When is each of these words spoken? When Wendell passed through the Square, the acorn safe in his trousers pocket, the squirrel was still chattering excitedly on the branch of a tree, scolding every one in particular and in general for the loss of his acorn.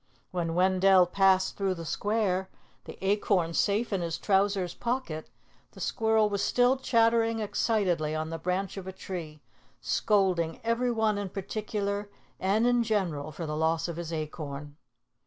When 0.31 0.55
Wendell 0.55 1.05
passed 1.05 1.55
through 1.57 1.75
the 1.75 1.85
Square, 1.85 2.49
the 2.85 2.97
acorn 3.07 3.53
safe 3.53 3.93
in 3.93 4.01
his 4.01 4.17
trousers 4.17 4.73
pocket, 4.73 5.29
the 5.73 5.79
squirrel 5.79 6.27
was 6.27 6.41
still 6.41 6.75
chattering 6.77 7.37
excitedly 7.37 8.15
on 8.15 8.31
the 8.31 8.39
branch 8.39 8.77
of 8.77 8.87
a 8.87 8.91
tree, 8.93 9.43
scolding 9.79 10.59
every 10.63 10.89
one 10.91 11.19
in 11.19 11.29
particular 11.29 12.09
and 12.39 12.65
in 12.65 12.81
general 12.81 13.31
for 13.31 13.45
the 13.45 13.55
loss 13.55 13.87
of 13.87 13.97
his 13.97 14.11
acorn. 14.11 14.75